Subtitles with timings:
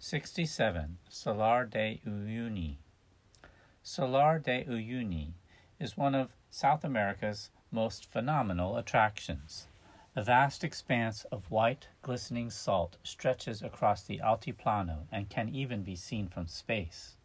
[0.00, 0.98] 67.
[1.08, 2.76] Salar de Uyuni.
[3.82, 5.32] Salar de Uyuni
[5.80, 9.66] is one of South America's most phenomenal attractions.
[10.14, 15.96] A vast expanse of white, glistening salt stretches across the Altiplano and can even be
[15.96, 17.16] seen from space.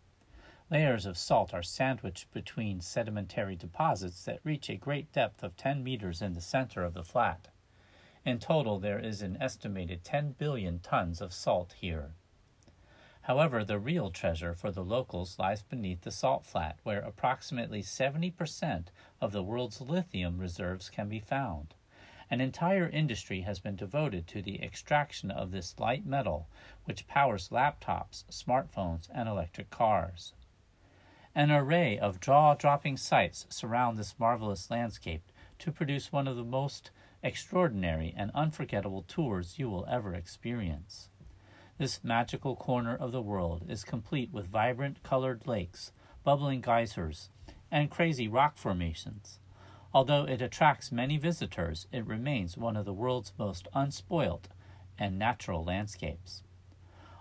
[0.71, 5.83] Layers of salt are sandwiched between sedimentary deposits that reach a great depth of 10
[5.83, 7.49] meters in the center of the flat.
[8.25, 12.15] In total, there is an estimated 10 billion tons of salt here.
[13.23, 18.87] However, the real treasure for the locals lies beneath the salt flat, where approximately 70%
[19.21, 21.73] of the world's lithium reserves can be found.
[22.29, 26.49] An entire industry has been devoted to the extraction of this light metal,
[26.83, 30.33] which powers laptops, smartphones, and electric cars.
[31.33, 36.43] An array of jaw dropping sights surround this marvelous landscape to produce one of the
[36.43, 36.91] most
[37.23, 41.07] extraordinary and unforgettable tours you will ever experience.
[41.79, 45.91] This magical corner of the world is complete with vibrant colored lakes,
[46.23, 47.29] bubbling geysers,
[47.71, 49.39] and crazy rock formations.
[49.91, 54.49] Although it attracts many visitors, it remains one of the world's most unspoilt
[54.99, 56.43] and natural landscapes.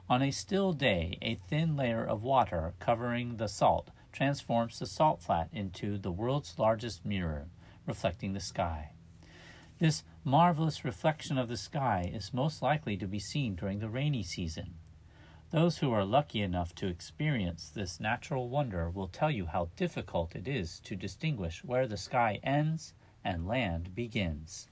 [0.09, 5.23] On a still day, a thin layer of water covering the salt transforms the salt
[5.23, 7.49] flat into the world's largest mirror,
[7.87, 8.91] reflecting the sky.
[9.83, 14.23] This marvelous reflection of the sky is most likely to be seen during the rainy
[14.23, 14.75] season.
[15.51, 20.37] Those who are lucky enough to experience this natural wonder will tell you how difficult
[20.37, 22.95] it is to distinguish where the sky ends
[23.25, 24.69] and land begins.